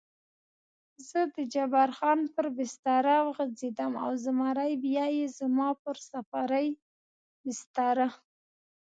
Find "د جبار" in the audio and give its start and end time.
1.35-1.89